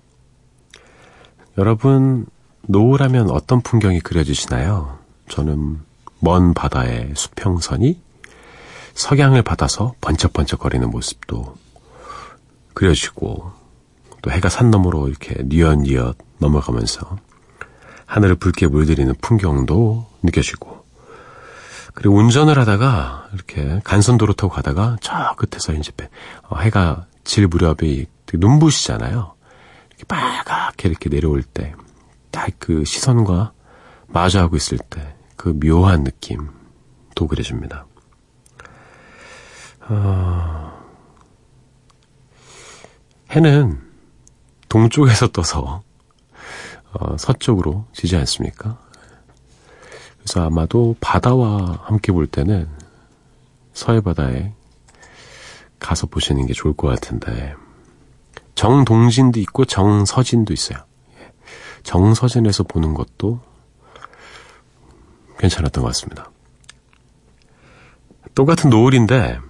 여러분, 1.59 2.25
노을하면 2.63 3.29
어떤 3.31 3.61
풍경이 3.61 4.01
그려지시나요? 4.01 4.99
저는 5.29 5.81
먼 6.21 6.55
바다의 6.55 7.13
수평선이 7.15 8.01
석양을 8.95 9.43
받아서 9.43 9.95
번쩍번쩍거리는 10.01 10.89
모습도 10.89 11.55
그려지고 12.73 13.53
또 14.23 14.31
해가 14.31 14.49
산 14.49 14.71
너머로 14.71 15.09
이렇게 15.09 15.35
뉘엿뉘엿 15.43 16.17
넘어가면서 16.39 17.19
하늘을 18.07 18.37
붉게 18.37 18.69
물들이는 18.69 19.17
풍경도 19.21 20.07
느껴지고 20.23 20.82
그리고 21.95 22.17
운전을 22.17 22.59
하다가 22.59 23.29
이렇게 23.35 23.81
간선도로 23.85 24.33
타고 24.35 24.53
가다가 24.53 24.97
저 25.01 25.35
끝에서 25.37 25.73
이제 25.75 25.93
배- 25.97 26.09
어, 26.49 26.57
해가 26.59 27.07
질 27.25 27.47
되게 28.27 28.39
눈부시잖아요. 28.39 29.35
이렇게 29.91 30.05
빨갛게 30.07 30.89
이렇게 30.89 31.09
내려올 31.11 31.43
때 31.43 31.75
딱 32.31 32.51
그 32.59 32.85
시선과 32.85 33.53
마주하고 34.09 34.57
있을 34.57 34.79
때 34.79 35.15
그 35.37 35.59
묘한 35.59 36.05
느낌 36.05 36.49
도 37.15 37.27
그려줍니다. 37.27 37.85
어, 39.89 40.73
해는 43.31 43.81
동쪽에서 44.69 45.29
떠서 45.29 45.83
어, 46.93 47.17
서쪽으로 47.19 47.87
지지 47.93 48.17
않습니까? 48.17 48.79
그래서 50.23 50.47
아마도 50.47 50.97
바다와 51.01 51.81
함께 51.83 52.13
볼 52.13 52.27
때는 52.27 52.69
서해 53.73 54.01
바다의 54.01 54.53
가서 55.81 56.07
보시는 56.07 56.47
게 56.47 56.53
좋을 56.53 56.75
것 56.75 56.89
같은데 56.89 57.55
정동진도 58.55 59.41
있고 59.41 59.65
정서진도 59.65 60.53
있어요. 60.53 60.79
예. 61.19 61.33
정서진에서 61.83 62.63
보는 62.63 62.95
것도 62.95 63.41
괜찮았던 65.39 65.83
것 65.83 65.89
같습니다. 65.89 66.31
똑같은 68.35 68.71
노을인데 68.71 69.41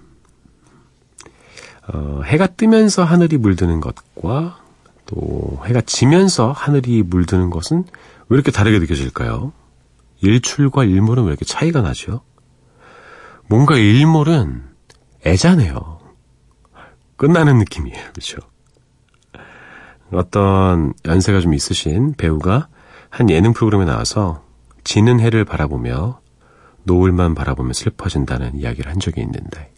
어, 1.87 2.21
해가 2.25 2.47
뜨면서 2.47 3.03
하늘이 3.03 3.37
물드는 3.37 3.79
것과 3.79 4.59
또 5.05 5.61
해가 5.65 5.81
지면서 5.81 6.51
하늘이 6.51 7.03
물드는 7.03 7.51
것은 7.51 7.83
왜 8.29 8.35
이렇게 8.35 8.51
다르게 8.51 8.79
느껴질까요? 8.79 9.51
일출과 10.23 10.85
일몰은 10.85 11.23
왜 11.23 11.29
이렇게 11.29 11.45
차이가 11.45 11.81
나죠? 11.81 12.21
뭔가 13.47 13.77
일몰은 13.77 14.63
애자네요. 15.25 15.99
끝나는 17.17 17.57
느낌이에요. 17.59 18.01
그렇죠? 18.13 18.37
어떤 20.11 20.93
연세가 21.05 21.39
좀 21.41 21.53
있으신 21.53 22.13
배우가 22.13 22.67
한 23.09 23.29
예능 23.29 23.53
프로그램에 23.53 23.85
나와서 23.85 24.43
지는 24.83 25.19
해를 25.19 25.43
바라보며 25.45 26.21
노을만 26.83 27.35
바라보며 27.35 27.73
슬퍼진다는 27.73 28.57
이야기를 28.59 28.91
한 28.91 28.99
적이 28.99 29.21
있는데 29.21 29.73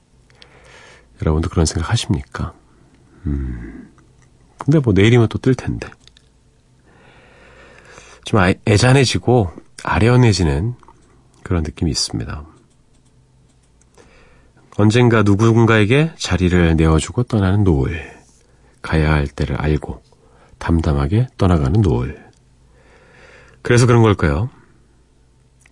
여러분도 1.21 1.49
그런 1.49 1.65
생각 1.65 1.91
하십니까? 1.91 2.53
음. 3.25 3.91
근데 4.57 4.79
뭐 4.79 4.93
내일이면 4.93 5.27
또 5.29 5.37
뜰 5.37 5.55
텐데. 5.55 5.87
좀 8.25 8.39
아- 8.39 8.53
애잔해지고 8.67 9.51
아련해지는 9.85 10.75
그런 11.43 11.63
느낌이 11.63 11.91
있습니다. 11.91 12.43
언젠가 14.77 15.23
누군가에게 15.23 16.11
자리를 16.17 16.75
내어주고 16.75 17.23
떠나는 17.23 17.63
노을. 17.63 18.15
가야 18.81 19.13
할 19.13 19.27
때를 19.27 19.59
알고 19.59 20.01
담담하게 20.57 21.27
떠나가는 21.37 21.79
노을. 21.81 22.23
그래서 23.61 23.85
그런 23.85 24.01
걸까요? 24.01 24.49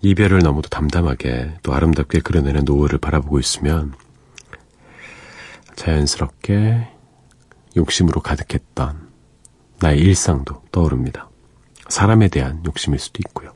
이별을 0.02 0.40
너무도 0.40 0.70
담담하게 0.70 1.60
또 1.64 1.74
아름답게 1.74 2.22
그려내는 2.22 2.66
노을을 2.66 2.98
바라보고 2.98 3.40
있으면 3.40 3.94
자연스럽게 5.76 6.88
욕심으로 7.76 8.22
가득했던 8.22 9.10
나의 9.80 10.00
일상도 10.00 10.64
떠오릅니다. 10.72 11.30
사람에 11.88 12.28
대한 12.30 12.64
욕심일 12.66 13.00
수도 13.00 13.20
있고요. 13.28 13.54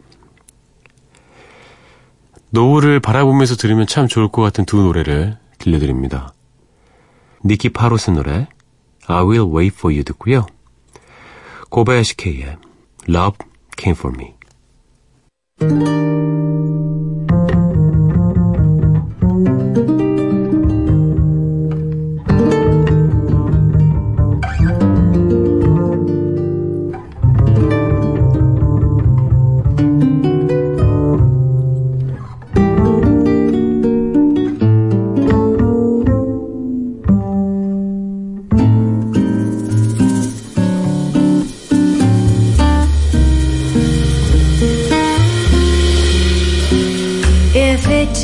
노을을 2.49 2.99
바라보면서 2.99 3.55
들으면 3.55 3.87
참 3.87 4.07
좋을 4.07 4.29
것 4.29 4.41
같은 4.41 4.65
두 4.65 4.77
노래를 4.77 5.37
들려드립니다. 5.57 6.33
니키 7.43 7.69
파로스 7.69 8.11
노래 8.11 8.47
I 9.07 9.23
Will 9.23 9.49
Wait 9.55 9.75
For 9.77 9.93
You 9.93 10.03
듣고요. 10.03 10.45
고바야시 11.69 12.17
케이의 12.17 12.57
Love 13.09 13.37
Came 13.77 13.97
For 13.97 14.15
Me 14.17 14.33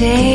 day. 0.03 0.33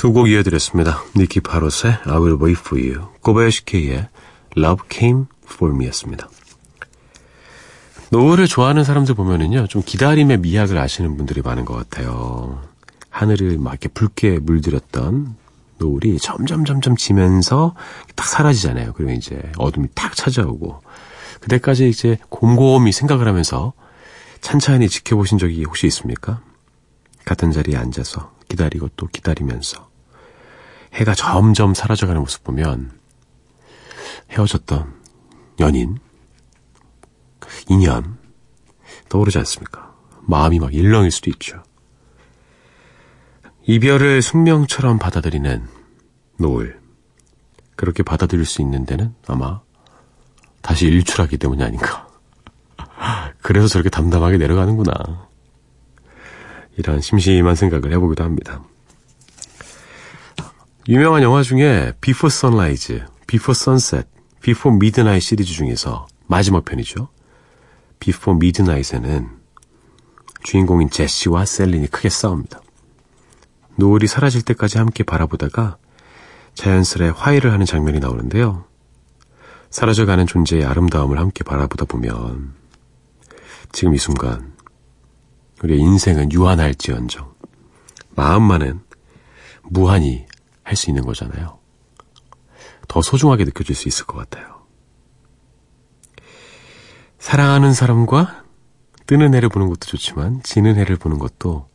두 0.00 0.14
곡 0.14 0.30
이어드렸습니다. 0.30 1.04
니키 1.14 1.40
파로스의 1.40 1.98
I 2.06 2.16
Will 2.16 2.38
Wait 2.42 2.62
For 2.64 2.82
You, 2.82 3.08
고바야시 3.20 3.66
케이의 3.66 4.08
Love 4.56 4.88
Came 4.90 5.26
For 5.44 5.74
Me였습니다. 5.74 6.30
노을을 8.10 8.46
좋아하는 8.46 8.82
사람들 8.82 9.14
보면은요, 9.14 9.66
좀 9.66 9.82
기다림의 9.84 10.38
미학을 10.38 10.78
아시는 10.78 11.18
분들이 11.18 11.42
많은 11.42 11.66
것 11.66 11.74
같아요. 11.74 12.62
하늘을 13.10 13.58
막 13.58 13.72
이렇게 13.72 13.88
붉게 13.88 14.38
물들였던 14.38 15.36
노을이 15.76 16.18
점점 16.18 16.64
점점 16.64 16.96
지면서 16.96 17.74
딱 18.16 18.26
사라지잖아요. 18.26 18.94
그리고 18.94 19.12
이제 19.12 19.52
어둠이 19.58 19.88
탁 19.94 20.16
찾아오고 20.16 20.80
그때까지 21.40 21.90
이제 21.90 22.16
곰곰이 22.30 22.92
생각을 22.92 23.28
하면서 23.28 23.74
찬찬히 24.40 24.88
지켜보신 24.88 25.36
적이 25.36 25.64
혹시 25.64 25.86
있습니까? 25.88 26.40
같은 27.26 27.52
자리에 27.52 27.76
앉아서 27.76 28.32
기다리고 28.48 28.88
또 28.96 29.06
기다리면서 29.06 29.89
해가 30.94 31.14
점점 31.14 31.74
사라져가는 31.74 32.20
모습 32.20 32.44
보면 32.44 32.90
헤어졌던 34.30 35.00
연인, 35.60 35.98
인연 37.68 38.18
떠오르지 39.08 39.38
않습니까? 39.38 39.94
마음이 40.22 40.58
막 40.58 40.74
일렁일 40.74 41.10
수도 41.10 41.30
있죠. 41.30 41.62
이별을 43.66 44.22
숙명처럼 44.22 44.98
받아들이는 44.98 45.66
노을. 46.38 46.80
그렇게 47.76 48.02
받아들일 48.02 48.44
수 48.44 48.62
있는 48.62 48.84
데는 48.84 49.14
아마 49.26 49.60
다시 50.60 50.86
일출하기 50.86 51.38
때문이 51.38 51.62
아닌가. 51.62 52.08
그래서 53.42 53.68
저렇게 53.68 53.88
담담하게 53.90 54.38
내려가는구나. 54.38 55.28
이런 56.76 57.00
심심한 57.00 57.54
생각을 57.54 57.92
해보기도 57.92 58.24
합니다. 58.24 58.62
유명한 60.90 61.22
영화 61.22 61.44
중에 61.44 61.92
Before 62.00 62.34
Sunrise, 62.34 63.00
Before 63.28 63.56
Sunset, 63.56 64.08
Before 64.42 64.74
Midnight 64.74 65.24
시리즈 65.24 65.52
중에서 65.52 66.08
마지막 66.26 66.64
편이죠. 66.64 67.06
Before 68.00 68.36
Midnight에는 68.36 69.28
주인공인 70.42 70.90
제시와 70.90 71.44
셀린이 71.44 71.86
크게 71.86 72.08
싸웁니다. 72.08 72.60
노을이 73.76 74.08
사라질 74.08 74.42
때까지 74.42 74.78
함께 74.78 75.04
바라보다가 75.04 75.76
자연스레 76.54 77.10
화해를 77.10 77.52
하는 77.52 77.66
장면이 77.66 78.00
나오는데요. 78.00 78.64
사라져가는 79.70 80.26
존재의 80.26 80.64
아름다움을 80.64 81.20
함께 81.20 81.44
바라보다 81.44 81.84
보면 81.84 82.52
지금 83.70 83.94
이 83.94 83.98
순간 83.98 84.54
우리의 85.62 85.78
인생은 85.78 86.32
유한할지언정 86.32 87.32
마음만은 88.16 88.80
무한히 89.62 90.26
할 90.70 90.76
수 90.76 90.88
있는 90.88 91.04
거잖아요. 91.04 91.58
더 92.86 93.02
소중하게 93.02 93.44
느껴질 93.44 93.74
수 93.74 93.88
있을 93.88 94.06
것 94.06 94.16
같아요. 94.16 94.66
사랑하는 97.18 97.74
사람과 97.74 98.44
뜨는 99.06 99.34
해를 99.34 99.48
보는 99.48 99.68
것도 99.68 99.86
좋지만 99.86 100.42
지는 100.44 100.76
해를 100.76 100.96
보는 100.96 101.18
것도 101.18 101.68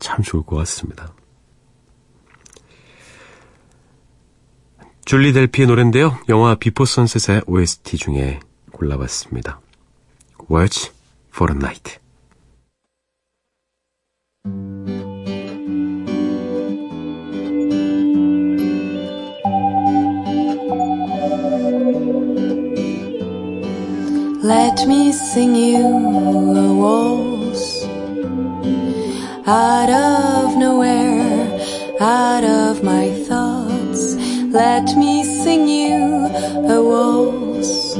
참 0.00 0.22
좋을 0.22 0.42
것 0.44 0.56
같습니다. 0.56 1.14
줄리 5.04 5.32
델피의 5.32 5.68
노래인데요. 5.68 6.18
영화 6.28 6.54
비포 6.56 6.84
선셋의 6.84 7.44
OST 7.46 7.96
중에 7.96 8.40
골라봤습니다. 8.72 9.60
Watch 10.50 10.92
for 11.32 11.52
a 11.52 11.56
night. 11.56 11.98
Let 24.42 24.86
me 24.86 25.10
sing 25.10 25.56
you 25.56 25.84
a 25.84 26.72
waltz 26.72 27.84
out 29.44 29.90
of 29.90 30.56
nowhere, 30.56 31.58
out 32.00 32.44
of 32.44 32.84
my 32.84 33.10
thoughts. 33.26 34.14
Let 34.54 34.96
me 34.96 35.24
sing 35.24 35.66
you 35.66 36.26
a 36.70 36.80
waltz 36.80 37.96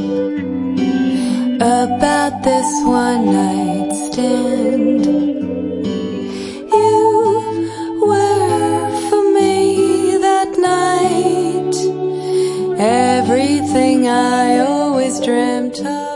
about 1.57 2.45
this 2.45 2.71
one 2.85 3.27
night 3.27 3.93
stand. 3.93 5.07
You 6.73 7.99
were 8.01 9.11
for 9.11 9.33
me 9.33 10.17
that 10.19 10.57
night 10.57 11.75
everything 12.79 14.07
I 14.07 14.61
always 14.61 15.19
dreamt 15.19 15.81
of 15.81 16.08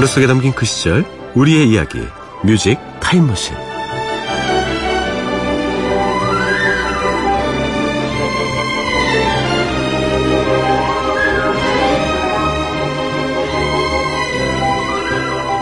노래 0.00 0.08
속에 0.08 0.26
담긴 0.26 0.54
그 0.54 0.64
시절 0.64 1.04
우리의 1.34 1.68
이야기 1.68 1.98
뮤직 2.42 2.78
타임머신 3.00 3.54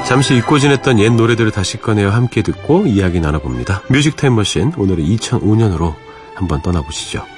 잠시 0.07 0.37
잊고 0.37 0.61
지냈던 0.61 1.01
옛 1.01 1.11
노래들을 1.11 1.51
다시 1.51 1.79
꺼내어 1.79 2.11
함께 2.11 2.43
듣고 2.43 2.87
이야기 2.87 3.19
나눠봅니다. 3.19 3.83
뮤직 3.89 4.15
타임머신 4.15 4.75
오늘은 4.77 5.05
2005년으로 5.05 5.97
한번 6.37 6.63
떠나보시죠. 6.63 7.38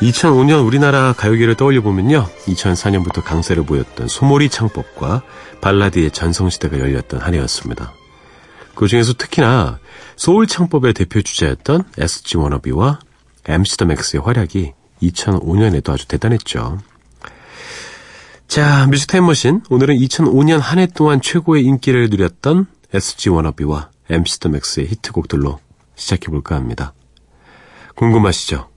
2005년 0.00 0.64
우리나라 0.66 1.12
가요계를 1.14 1.54
떠올려 1.54 1.80
보면요. 1.80 2.26
2004년부터 2.46 3.22
강세를 3.24 3.64
보였던 3.64 4.08
소몰이 4.08 4.48
창법과 4.50 5.22
발라드의 5.60 6.10
전성시대가 6.10 6.78
열렸던 6.78 7.20
한 7.20 7.34
해였습니다. 7.34 7.92
그 8.74 8.88
중에서 8.88 9.14
특히나 9.14 9.78
소울 10.16 10.46
창법의 10.46 10.92
대표 10.92 11.22
주자였던 11.22 11.84
SG 11.96 12.36
워너비와 12.36 12.98
MC 13.46 13.76
더 13.78 13.84
맥스의 13.86 14.22
활약이 14.22 14.72
2005년에도 15.02 15.90
아주 15.90 16.06
대단했죠. 16.08 16.78
자, 18.48 18.86
뮤직 18.86 19.08
타임머신. 19.08 19.62
오늘은 19.70 19.96
2005년 19.96 20.58
한 20.60 20.78
해 20.78 20.86
동안 20.86 21.20
최고의 21.22 21.64
인기를 21.64 22.10
누렸던 22.10 22.66
SG 22.92 23.30
워너비와 23.30 23.90
MC 24.10 24.40
더 24.40 24.48
맥스의 24.50 24.88
히트곡들로 24.88 25.58
시작해볼까 25.96 26.54
합니다. 26.54 26.92
궁금하시죠? 27.94 28.68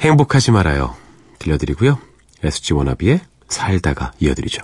행복하지 0.00 0.50
말아요. 0.50 0.94
들려드리고요. 1.38 1.98
SG 2.42 2.74
워너비의 2.74 3.20
살다가 3.48 4.12
이어드리죠. 4.20 4.62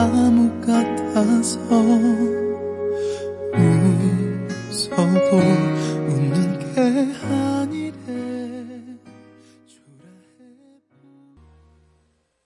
감옥 0.00 0.62
같아서 0.62 1.58
웃어도 4.70 5.36
웃는 6.08 6.58
게 6.58 6.80
아니래 7.26 7.92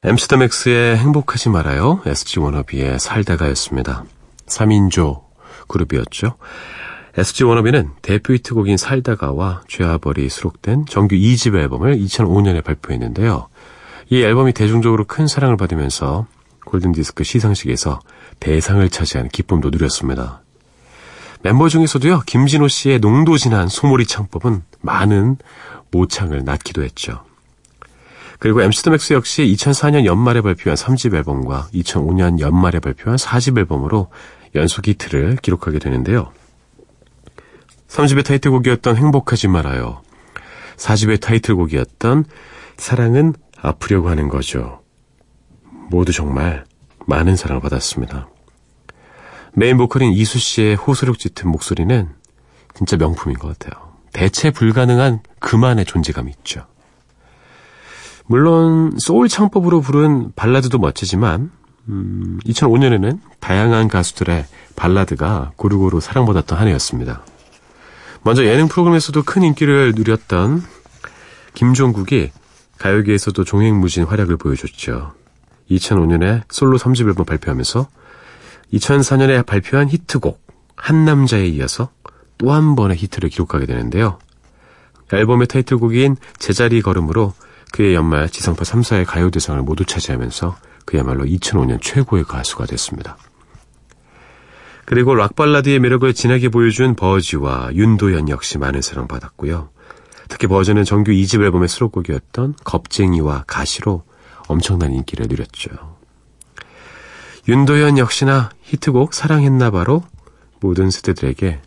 엠스터맥스의 0.02 0.96
행복하지 0.98 1.48
말아요. 1.50 2.02
SG 2.04 2.40
워너비의 2.40 2.98
살다가였습니다. 2.98 4.04
3인조 4.46 5.22
그룹이었죠. 5.68 6.34
SG 7.16 7.44
워너비는 7.44 7.90
대표 8.02 8.34
히트곡인 8.34 8.76
살다가와 8.76 9.62
죄아벌이 9.68 10.28
수록된 10.28 10.86
정규 10.86 11.14
2집 11.14 11.54
앨범을 11.54 11.98
2005년에 11.98 12.64
발표했는데요. 12.64 13.46
이 14.10 14.22
앨범이 14.22 14.52
대중적으로 14.54 15.04
큰 15.04 15.28
사랑을 15.28 15.56
받으면서 15.56 16.26
골든디스크 16.64 17.24
시상식에서 17.24 18.00
대상을 18.40 18.88
차지한 18.88 19.28
기쁨도 19.28 19.70
누렸습니다. 19.70 20.42
멤버 21.42 21.68
중에서도요, 21.68 22.22
김진호 22.26 22.68
씨의 22.68 23.00
농도 23.00 23.36
진한 23.36 23.68
소몰이 23.68 24.06
창법은 24.06 24.62
많은 24.80 25.36
모창을 25.90 26.44
낳기도 26.44 26.82
했죠. 26.82 27.22
그리고 28.38 28.62
MC 28.62 28.82
더 28.82 28.90
맥스 28.90 29.12
역시 29.12 29.42
2004년 29.42 30.04
연말에 30.04 30.40
발표한 30.40 30.76
3집 30.76 31.14
앨범과 31.14 31.68
2005년 31.72 32.40
연말에 32.40 32.78
발표한 32.80 33.16
4집 33.16 33.58
앨범으로 33.58 34.10
연속 34.54 34.86
히트를 34.88 35.36
기록하게 35.36 35.78
되는데요. 35.78 36.32
3집의 37.88 38.24
타이틀곡이었던 38.24 38.96
행복하지 38.96 39.48
말아요. 39.48 40.02
4집의 40.76 41.20
타이틀곡이었던 41.20 42.24
사랑은 42.76 43.34
아프려고 43.56 44.08
하는 44.08 44.28
거죠. 44.28 44.83
모두 45.88 46.12
정말 46.12 46.64
많은 47.06 47.36
사랑을 47.36 47.60
받았습니다. 47.60 48.28
메인 49.52 49.76
보컬인 49.76 50.12
이수 50.12 50.38
씨의 50.38 50.76
호소력 50.76 51.18
짙은 51.18 51.50
목소리는 51.50 52.08
진짜 52.74 52.96
명품인 52.96 53.38
것 53.38 53.56
같아요. 53.58 53.94
대체 54.12 54.50
불가능한 54.50 55.20
그만의 55.38 55.84
존재감이 55.84 56.32
있죠. 56.38 56.66
물론 58.26 58.96
소울 58.98 59.28
창법으로 59.28 59.80
부른 59.80 60.32
발라드도 60.34 60.78
멋지지만 60.78 61.50
음, 61.88 62.40
2005년에는 62.46 63.20
다양한 63.40 63.88
가수들의 63.88 64.46
발라드가 64.74 65.52
고루고루 65.56 66.00
사랑받았던 66.00 66.58
한 66.58 66.68
해였습니다. 66.68 67.24
먼저 68.22 68.44
예능 68.46 68.68
프로그램에서도 68.68 69.22
큰 69.22 69.42
인기를 69.42 69.92
누렸던 69.94 70.62
김종국이 71.52 72.32
가요계에서도 72.78 73.44
종횡무진 73.44 74.04
활약을 74.04 74.38
보여줬죠. 74.38 75.12
2005년에 75.76 76.42
솔로 76.50 76.78
3집 76.78 77.06
앨범 77.08 77.24
발표하면서 77.24 77.88
2004년에 78.72 79.46
발표한 79.46 79.88
히트곡 79.88 80.42
한 80.76 81.04
남자에 81.04 81.46
이어서 81.46 81.90
또 82.38 82.52
한 82.52 82.74
번의 82.74 82.96
히트를 82.96 83.28
기록하게 83.28 83.66
되는데요. 83.66 84.18
앨범의 85.12 85.46
타이틀곡인 85.46 86.16
제자리 86.38 86.82
걸음으로 86.82 87.32
그의 87.72 87.94
연말 87.94 88.28
지상파 88.28 88.62
3사의 88.62 89.06
가요대상을 89.06 89.60
모두 89.62 89.84
차지하면서 89.84 90.56
그야말로 90.84 91.24
2005년 91.24 91.80
최고의 91.80 92.24
가수가 92.24 92.66
됐습니다. 92.66 93.16
그리고 94.84 95.14
락발라드의 95.14 95.78
매력을 95.78 96.12
진하게 96.12 96.50
보여준 96.50 96.94
버지와 96.94 97.70
윤도현 97.72 98.28
역시 98.28 98.58
많은 98.58 98.82
사랑받았고요. 98.82 99.70
특히 100.28 100.46
버즈는 100.46 100.84
정규 100.84 101.12
2집 101.12 101.42
앨범의 101.42 101.68
수록곡이었던 101.68 102.56
겁쟁이와 102.64 103.44
가시로 103.46 104.04
엄청난 104.48 104.92
인기를 104.92 105.26
누렸죠. 105.28 105.70
윤도현 107.48 107.98
역시나 107.98 108.50
히트곡 108.62 109.12
사랑했나봐로 109.14 110.02
모든 110.60 110.90
세대들에게 110.90 111.60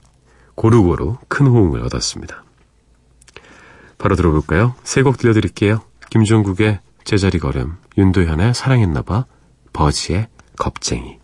고루고루 0.55 1.17
큰 1.27 1.47
호응을 1.47 1.81
얻었습니다. 1.83 2.43
바로 3.97 4.15
들어볼까요? 4.15 4.75
세 4.83 5.03
곡 5.03 5.17
들려드릴게요. 5.17 5.81
김종국의 6.09 6.79
제자리 7.03 7.37
걸음, 7.39 7.77
윤도현의 7.97 8.53
사랑했나봐, 8.53 9.25
버지의 9.73 10.27
겁쟁이. 10.57 11.16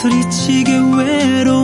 몸서리치게 0.00 0.78
외로 0.96 1.59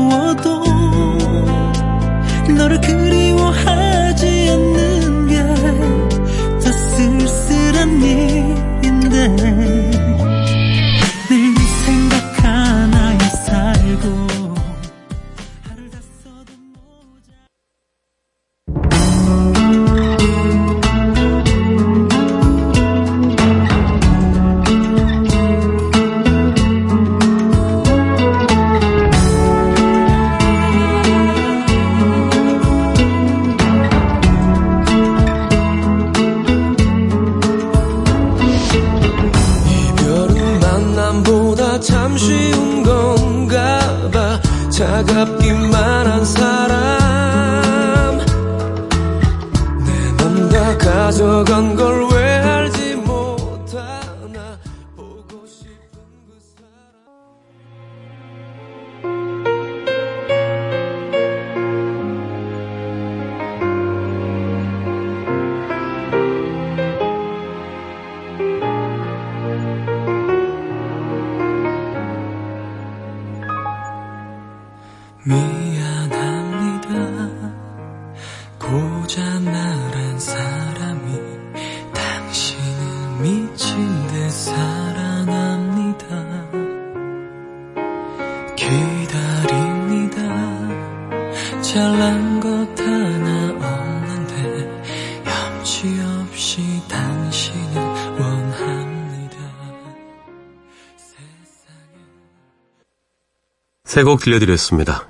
세 103.97 104.05
곡 104.05 104.21
들려드렸습니다. 104.21 105.09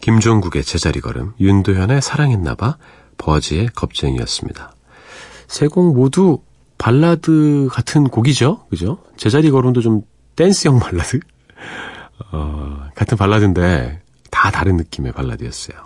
김종국의 0.00 0.64
제자리 0.64 1.00
걸음, 1.00 1.32
윤도현의 1.38 2.02
사랑했나봐, 2.02 2.76
버즈의 3.18 3.68
겁쟁이였습니다. 3.76 4.74
세 5.46 5.68
곡 5.68 5.94
모두 5.94 6.40
발라드 6.76 7.68
같은 7.70 8.08
곡이죠? 8.08 8.66
그죠? 8.68 8.98
제자리 9.16 9.48
걸음도 9.52 9.80
좀 9.80 10.02
댄스형 10.34 10.80
발라드? 10.80 11.20
어, 12.32 12.88
같은 12.96 13.16
발라드인데 13.16 14.02
다 14.32 14.50
다른 14.50 14.76
느낌의 14.76 15.12
발라드였어요. 15.12 15.76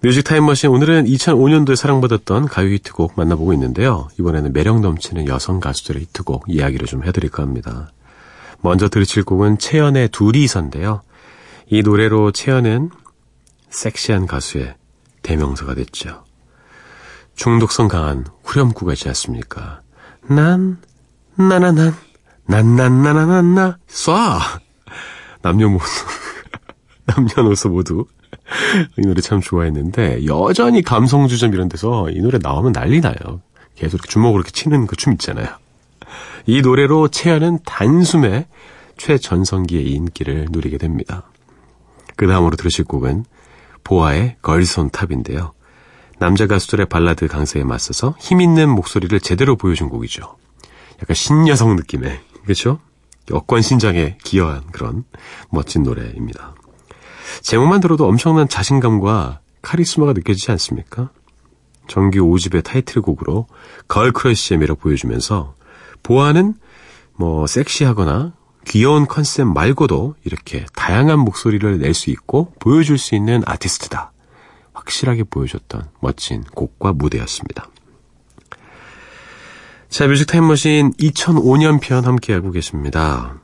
뮤직 0.00 0.22
타임머신 0.22 0.70
오늘은 0.70 1.06
2005년도에 1.06 1.74
사랑받았던 1.74 2.46
가요 2.46 2.68
히트곡 2.68 3.14
만나보고 3.16 3.52
있는데요. 3.54 4.06
이번에는 4.20 4.52
매력 4.52 4.78
넘치는 4.78 5.26
여성 5.26 5.58
가수들의 5.58 6.02
히트곡 6.02 6.44
이야기를 6.46 6.86
좀 6.86 7.02
해드릴까 7.02 7.42
합니다. 7.42 7.90
먼저 8.62 8.88
들으실 8.88 9.24
곡은 9.24 9.58
채연의 9.58 10.08
둘이서인데요. 10.10 11.02
이 11.68 11.82
노래로 11.82 12.32
채연은 12.32 12.90
섹시한 13.70 14.26
가수의 14.26 14.74
대명사가 15.22 15.74
됐죠. 15.74 16.24
중독성 17.36 17.88
강한 17.88 18.26
후렴구가 18.44 18.92
있지 18.94 19.08
않습니까? 19.08 19.80
난, 20.28 20.78
나나난, 21.36 21.94
난난나나난나, 22.46 23.78
쏴! 23.88 24.40
남녀모두, 25.42 25.84
남녀노소 27.06 27.70
모두 27.70 28.04
이 28.98 29.02
노래 29.02 29.20
참 29.22 29.40
좋아했는데, 29.40 30.26
여전히 30.26 30.82
감성주점 30.82 31.54
이런 31.54 31.68
데서 31.68 32.10
이 32.10 32.20
노래 32.20 32.38
나오면 32.42 32.72
난리 32.72 33.00
나요. 33.00 33.40
계속 33.76 34.06
주먹으로 34.06 34.40
이렇게 34.40 34.50
치는 34.50 34.86
그 34.86 34.96
춤 34.96 35.12
있잖아요. 35.14 35.48
이 36.46 36.62
노래로 36.62 37.08
채연은 37.08 37.60
단숨에 37.64 38.46
최전성기의 38.96 39.90
인기를 39.90 40.48
누리게 40.50 40.78
됩니다. 40.78 41.30
그 42.16 42.26
다음으로 42.26 42.56
들으실 42.56 42.84
곡은 42.84 43.24
보아의 43.84 44.36
걸손 44.42 44.90
탑인데요. 44.90 45.52
남자 46.18 46.46
가수들의 46.46 46.86
발라드 46.86 47.28
강세에 47.28 47.64
맞서서 47.64 48.14
힘있는 48.20 48.68
목소리를 48.68 49.18
제대로 49.20 49.56
보여준 49.56 49.88
곡이죠. 49.88 50.36
약간 51.00 51.14
신여성 51.14 51.76
느낌의, 51.76 52.20
그렇죠? 52.44 52.78
여권 53.30 53.62
신장에 53.62 54.18
기여한 54.22 54.66
그런 54.70 55.04
멋진 55.50 55.82
노래입니다. 55.82 56.54
제목만 57.40 57.80
들어도 57.80 58.06
엄청난 58.06 58.48
자신감과 58.48 59.40
카리스마가 59.62 60.12
느껴지지 60.12 60.50
않습니까? 60.52 61.10
정규 61.88 62.20
5집의 62.20 62.64
타이틀곡으로 62.64 63.46
걸크러쉬의 63.88 64.58
매력 64.58 64.80
보여주면서 64.80 65.54
보아는 66.02 66.54
뭐 67.14 67.46
섹시하거나 67.46 68.32
귀여운 68.66 69.06
컨셉 69.06 69.46
말고도 69.46 70.14
이렇게 70.24 70.66
다양한 70.74 71.18
목소리를 71.18 71.78
낼 71.78 71.94
수 71.94 72.10
있고 72.10 72.52
보여줄 72.58 72.98
수 72.98 73.14
있는 73.14 73.42
아티스트다. 73.46 74.12
확실하게 74.72 75.24
보여줬던 75.24 75.88
멋진 76.00 76.42
곡과 76.44 76.92
무대였습니다. 76.92 77.68
자, 79.88 80.06
뮤직 80.06 80.26
타임머신 80.26 80.92
2005년 80.92 81.80
편 81.80 82.04
함께하고 82.04 82.50
계십니다. 82.52 83.34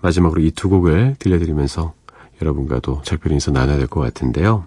마지막으로 0.00 0.40
이 0.42 0.50
두 0.50 0.68
곡을 0.68 1.16
들려드리면서 1.18 1.94
여러분과도 2.42 3.02
작별 3.04 3.32
인사 3.32 3.50
나눠야 3.50 3.76
될 3.76 3.86
것 3.86 4.00
같은데요. 4.00 4.66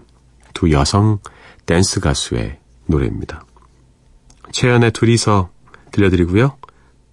두 0.53 0.71
여성 0.71 1.19
댄스 1.65 1.99
가수의 1.99 2.59
노래입니다. 2.85 3.43
최연의 4.51 4.91
둘이서 4.91 5.49
들려드리고요. 5.93 6.57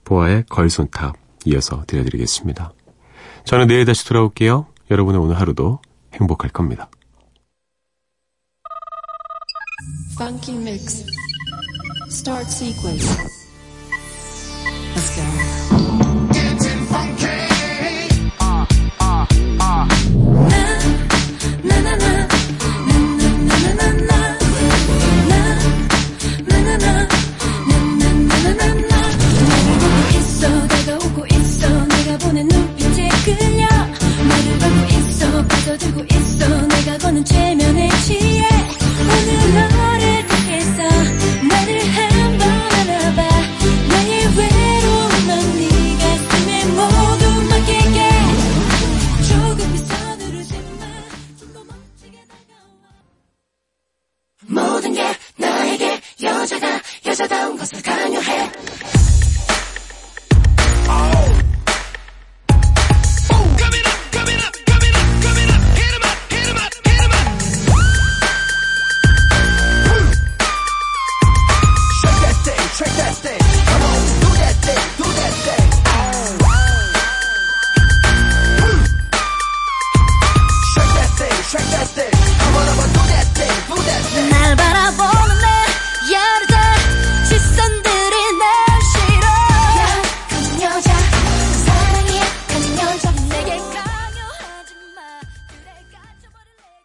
보아의 0.03 0.45
걸손탑 0.49 1.15
이어서 1.47 1.85
들려드리겠습니다. 1.87 2.73
저는 3.45 3.69
내일 3.69 3.85
다시 3.85 4.05
돌아올게요. 4.05 4.67
여러분의 4.91 5.21
오늘 5.21 5.39
하루도 5.39 5.81
행복할 6.15 6.51
겁니다. 6.51 6.91
Funky 10.21 10.59
mix. 10.61 11.07
Start. 12.11 12.51